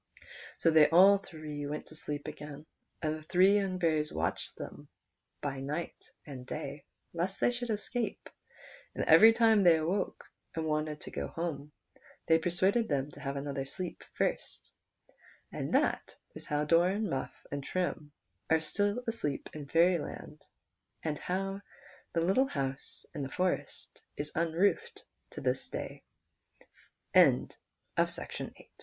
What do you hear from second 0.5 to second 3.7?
'So they all three went to sleep again, and the three